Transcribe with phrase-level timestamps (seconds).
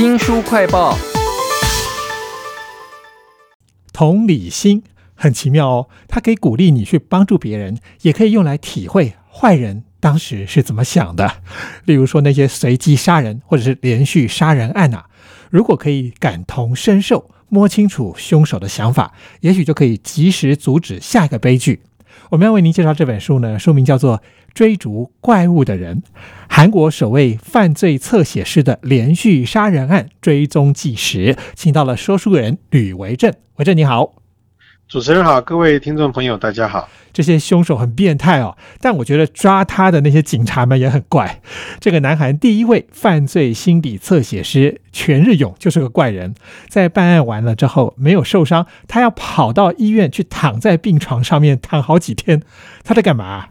[0.00, 0.96] 新书快报，
[3.92, 4.82] 同理心
[5.14, 11.42] 很奇妙哦，它可以鼓励你去帮助别人，也可以用来体会坏人当时是怎么想的。
[11.84, 15.04] 例如说那些随机杀人或者是连续杀人案啊，
[15.50, 21.82] 如果可以感同身受，摸清楚凶手的想法，也许就可以及时阻止下一个悲剧。
[22.30, 24.18] 我们要为您介绍这本书呢，书名叫做
[24.54, 26.00] 《追逐怪物的人》，
[26.48, 33.34] 韩国首位犯罪侧写师的连续杀人案追踪纪实，请到了说书人吕维正。
[33.56, 34.19] 维正你好。
[34.90, 36.88] 主持人好，各位听众朋友，大家好。
[37.12, 41.40] 这些凶手很变态哦，但我觉得抓他的那些警察们也很怪。
[41.78, 46.34] 这个南韩第一位犯罪心理测写师全日勇就是个怪人，
[46.68, 52.42] 在办案完了之后没有受伤，他要跑到医院去躺在病床上面躺好几天，
[52.82, 53.46] 他在干嘛？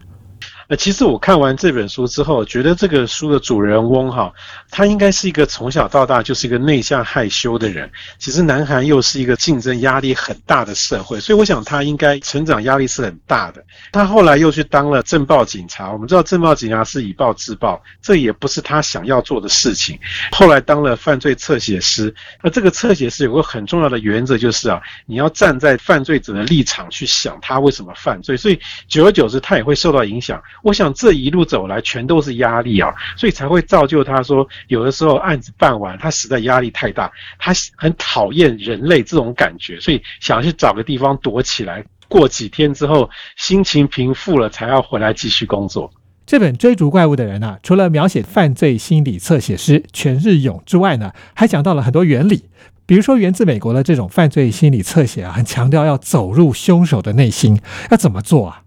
[0.69, 4.31] 呃，其实我看完这本书之后，觉得这个书的主人翁哈，
[4.69, 7.89] 他应该是一个从小到大就是一个内向害羞的人。
[8.19, 13.65] 其实南韩又是一个竞争压力很大的社会，所以我想他应该成长压力是很大的。
[13.91, 19.97] 他后来又去当了政报警察，我们知道政报警察是以暴制暴，这也不是他想要做的事情。
[20.31, 30.39] 后来当了犯罪侧写师，那这个侧写师有个很重要的原则就是啊，你要站在犯罪者的立场去想他为什么犯罪，所以久而久之他也会受到影响。
[30.63, 45.91] 我想这一路走来全都是压力啊，所以才会造就他说，有的时候案子办完，他实在压力太大，他很讨厌人类这种感觉，所以想去找个地方躲起来，过几天之后心情平复了，才要回来继续工作。
[46.25, 52.43] 这本追逐怪物的人啊，除了描写犯罪心理侧写师全日勇之外呢，还讲到了很多原理，
[52.85, 58.61] 比如说源自美国的这种犯罪心理侧写啊，很强调要走入凶手的内心，要怎么做啊？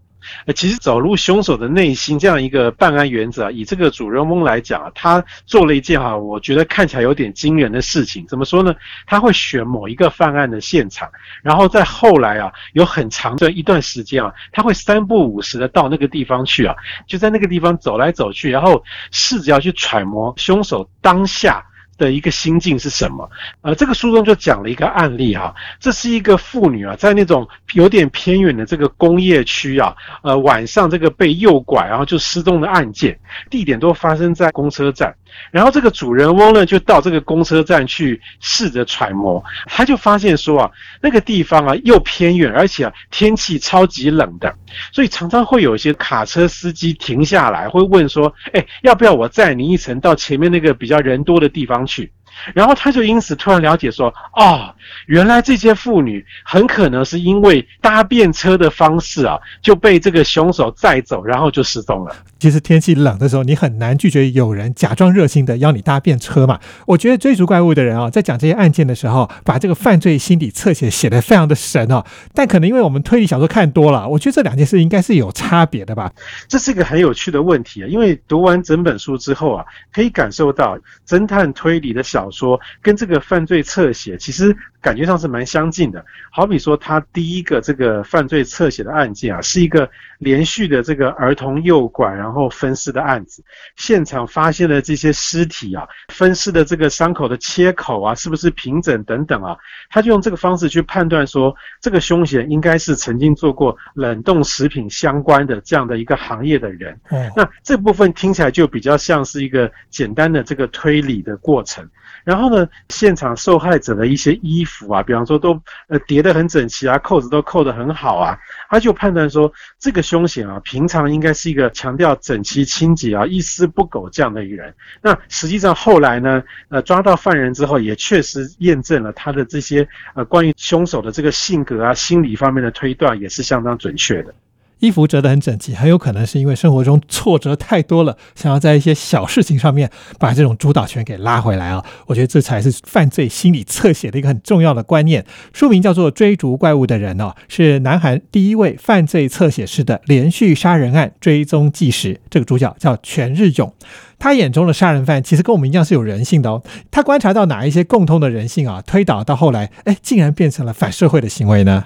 [0.47, 8.27] 呃，其实走入凶手的内心这样一个办案原则啊，以这个主人翁来讲啊，他做了一件哈，我觉得看起来有点惊人的事情。
[8.27, 8.75] 怎么说呢？
[9.07, 11.11] 他会选某一个犯案的现场，
[11.43, 16.75] 然后在后来啊，有很长的一段时间啊，他会三不五时的到那个地方去啊，
[17.07, 21.67] 就在那个地方走来走去，然后试着要去揣摩凶手当下。
[22.03, 23.31] 的一个心境是什么？
[23.61, 33.17] 呃，这个书中就讲了一个案例哈，这是一个妇女啊，在那种有点偏远的这个工业区啊，呃，晚上这个被诱拐然后就失踪的案件，
[33.49, 35.15] 地点都发生在公车站。
[35.51, 40.71] 然后这个主人翁呢，就到这个公车站去试着揣摩，他就发现说啊，
[41.01, 44.55] 那个地方啊又偏远，而且啊天气超级冷的，
[44.93, 52.13] 所以常常会有一些卡车司机停下来，会问说，哎，要不要我载你一程到前面那个比较人多的地方去？
[52.55, 54.75] 然后他就因此突然了解说，哦，
[55.07, 62.15] 原来这些妇女很可能是因为搭便车的方式啊，就被这个凶手载走，然后就失踪了。
[62.39, 66.59] 其实天气冷的时候，你很难拒绝有人假装热心的邀你搭便车嘛。
[66.87, 72.05] 我觉得追逐怪物的人啊，在讲这些案件的时候，把这个犯罪心理侧写写得非常的神哦。
[72.35, 76.11] 但可能因为我们推理小说看多了，我觉得这两件事应该是有差别的吧。
[76.49, 80.77] 这是一个很有趣的问题啊，因为读完整本书之后啊，可以感受到
[81.07, 84.57] 侦探推理的小说跟这个犯罪侧写其实。
[84.83, 89.89] 感觉上是蛮相近的，好比说他第一个这个犯罪侧写的案件啊，是一个
[90.19, 93.45] 连续的这个儿童诱拐然后分尸的案子，
[93.77, 99.57] 现场发现的这些尸体啊，分尸的这个伤口的切口啊，是不是平整等等啊，
[99.89, 106.99] 他就用这个方式去判断说，这个凶嫌应该是曾经做过冷冻食品相关的这样的一个行业的人。
[107.37, 111.89] 那这部分听起来就比较像是一个简单的这个推理的过程。
[112.25, 124.75] 然后呢，现场受害者的一些衣服啊，比方说都呃叠得很整齐啊，扣子都扣得很好啊，他就判断说这个凶险啊，平常应该是一个强调整齐清洁啊，一丝不苟这样的一个人。
[125.01, 134.35] 那实际上后来呢，呃抓到犯人之后，也确实验证了他的这些呃关于凶手的这个性格啊、心理方面的推断也是相当准确的。
[134.83, 139.89] 衣服折得很整齐，很有可能是因为生活中挫折太多了，想要在一些小事情上面
[140.19, 141.85] 把这种主导权给拉回来啊！
[142.07, 145.25] 我觉得这才是犯罪心理侧写的一个很重要的观念。
[145.53, 152.21] 书名叫做《追逐怪物的人》哦，是南韩第一位犯罪侧写师的连续杀人案追踪纪实。
[152.29, 153.73] 这个主角叫全日勇，
[154.19, 156.61] 他眼中的杀人犯其实跟我们一样是有人性的哦。
[156.91, 158.83] 他观察到哪一些共通的人性啊？
[158.85, 161.85] 推导到后来，哎，竟然变成了反社会的行为呢？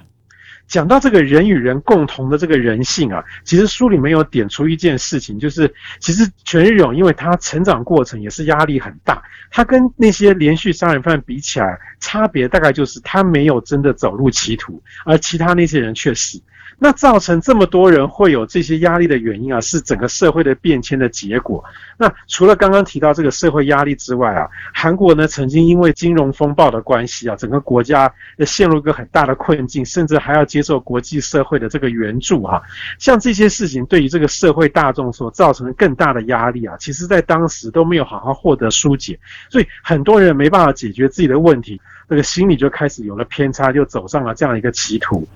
[0.66, 16.40] 讲到这个人与人共同的这个人性啊，其实书里面有点出一件事情，就是其实全日勇因为他成长过程也是压力很大，他跟那些连续杀人犯比起来，差别大概就是他没有真的走入歧途，而其他那些人却是。
[16.78, 21.64] 那造成这么多人会有这些压力的原因啊，是整个社会的变迁的结果。
[21.96, 28.12] 那除了刚刚提到这个社会压力之外啊，韩国呢曾经因为金融风暴的关系啊，整个国家
[28.44, 32.62] 陷入一个很大的困境，甚至还要接受国际社会的这个援助哈。
[32.98, 39.18] 像这些事情对于这个社会大众所造成的更大的压力啊，其实在当时都没有好好获得疏解，
[39.50, 41.78] 所以很多人没办法解决自己的问题。
[42.08, 45.28] 这个心理就开始有了偏差，就走上了这样一个歧途。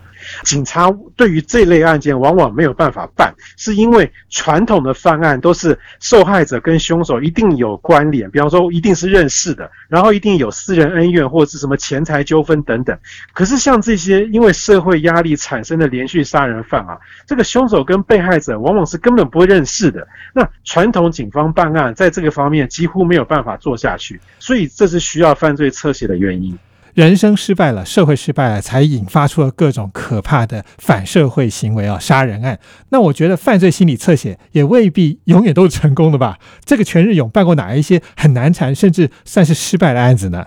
[0.45, 12.99] 警察对于这类案件往往没有办法办，是因为传统的犯案都是受害者跟凶手一定有关联，比方说一定是认识的，然后一定有私人恩怨或者是什么钱财纠纷等等。
[13.33, 20.07] 可是像这些因为社会压力产生的连续杀人犯啊，这个凶手跟被害者往往是根本不会认识的。
[20.35, 26.59] 那传统警方办案在这个方面几乎没有办法做下去，所以这是需要犯罪侧写的原因。
[27.01, 32.59] 人生失败了，社会失败了，才引发出了各种可怕的反社会行为啊，杀人案。
[32.91, 36.39] 那我觉得犯罪心理侧写也未必永远都是成功的吧？
[36.63, 40.45] 这个全日勇办过哪一些很难缠，甚至算是失败的案子呢？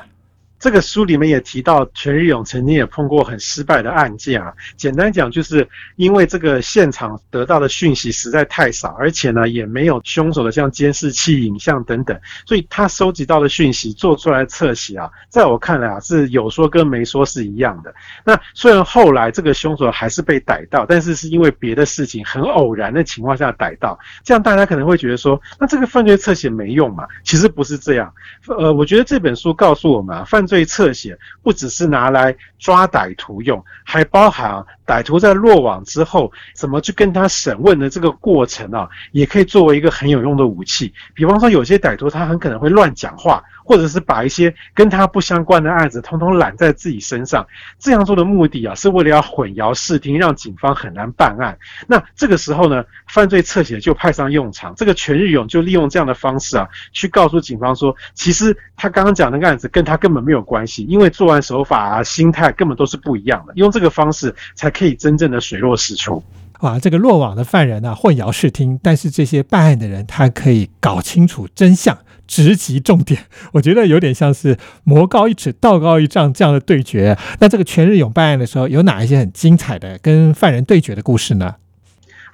[0.64, 4.54] 这个书里面也提到，全日勇曾经也碰过很失败的案件啊。
[4.78, 5.68] 简单讲，就是
[5.98, 17.94] 因为这个现场得到的讯息实在太少，而且呢也没有凶手的像监视器、影像等等，所以他收集到的讯息做出来的侧写啊，在我看来啊是有说跟没说是一样的。
[18.24, 27.06] 那虽然后来这个凶手还是被逮到，但是是因为别的事情很偶然的情况下逮到，这样大家可能会觉得说，那这个犯罪侧写没用嘛？
[27.26, 28.14] 其实不是这样。
[28.48, 30.53] 呃，我觉得这本书告诉我们啊，犯罪。
[30.54, 40.94] 对侧写不只是拿来抓歹徒用，还包含歹徒在落网之后怎么去跟他审问的这个过程啊，也可以作为一个很有用的武器。
[41.14, 43.44] 比方说，有些歹徒他很可能会乱讲话。
[43.66, 47.48] 或者是把一些跟他不相关的案子通通揽在自己身上，
[47.80, 51.58] 这样做的目的啊，是为了要混淆视听，让警方很难办案。
[51.88, 54.76] 那这个时候呢，犯罪侧写就派上用场。
[54.76, 63.54] 这个全日勇就利用这样的方式啊，去告诉警方说，其实他刚刚讲那个案子跟他根本没有关系，因为作案手法啊、心态根本都是不一样的。
[63.56, 66.22] 用这个方式才可以真正的水落石出。
[66.62, 71.98] 哇，这个落网的犯人呢，混淆视听，但是这些办案的人，他可以搞清楚真相。
[72.26, 77.18] 直击重点，我觉得有点像是魔高一尺，道高一丈这样的对决。
[77.42, 81.56] 那这个全日勇办案的时候，有哪一些很精彩的跟犯人对决的故事呢？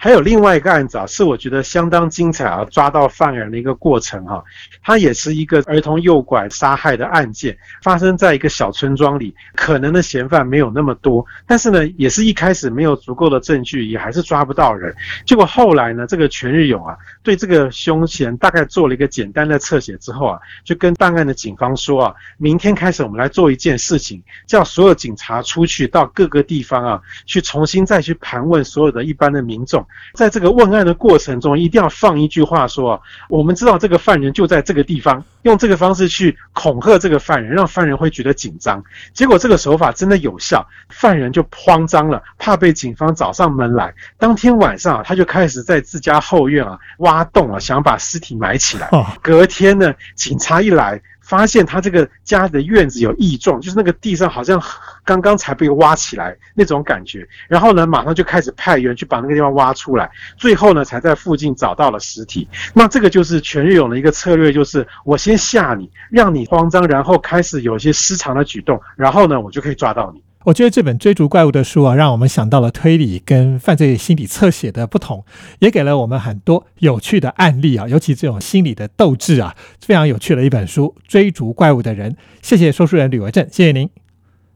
[0.02, 4.42] 还有另外一个案子啊，是我觉得相当精彩啊，抓到犯人的一个过程哈。
[4.82, 14.96] 它也是一个儿童诱拐杀害的案件，发生在一个小村庄里，可能的嫌犯没有那么多，但是呢，也是一开始没有足够的证据，也还是抓不到人。
[15.26, 29.86] 结果后来呢，这个全日勇啊，对这个凶嫌大概做了一个简单的侧写之后啊，就跟办案的警方说啊，明天开始我们来做一件事情，叫所有警察出去到各个地方啊，去重新再去盘问所有的一般的民众。
[30.14, 38.84] 在这个问案的过程中，一定要放一句话说：“我们知道这个犯人就在这个地方。”用这个方式去恐吓这个犯人，让犯人会觉得紧张。
[39.14, 43.94] 结果这个手法真的有效，犯人就慌张了，怕被警方找上门来。
[44.18, 48.90] 当天晚上啊，他就开始在自家后院啊挖洞啊，想把尸体埋起来。
[49.22, 51.02] 隔天呢，警察一来。
[51.30, 54.60] 发现他这个家的院子有异状，就是那个地上好像
[55.06, 57.28] 刚刚才被挖起来那种感觉。
[57.48, 60.10] 然后呢，马上就开始派人去把那个地方挖出来。
[60.38, 62.48] 最后呢，才在附近找到了尸体。
[62.74, 70.24] 那这个就是全日勇的一个策略，就是我先吓你，让你慌张，然后开始有一些失常的举动，然后呢，我就可以抓到你。
[70.50, 75.24] 我觉得这本追逐怪物的书啊，让我们想到了推理跟犯罪心理侧写的不同，
[75.60, 82.12] 也给了我们很多有趣的案例啊，尤其这种心理的斗志啊，非常有趣的一本书《追逐怪物的人》。
[82.42, 83.90] 谢谢说书人吕维正，谢谢您，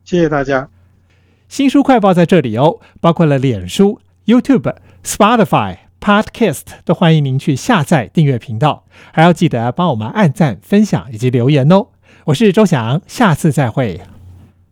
[0.03, 0.67] 谢谢大家。
[1.47, 4.73] 新书快报在这里哦，包括了脸书、YouTube、
[5.05, 11.89] Spotify、Podcast，都欢迎您去下载订阅频道，还要记得帮我们按赞、分享以及留言哦。
[12.25, 14.01] 我是周翔，下次再会。